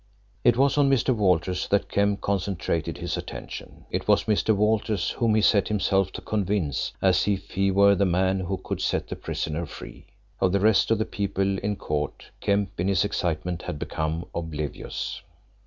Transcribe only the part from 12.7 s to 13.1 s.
in his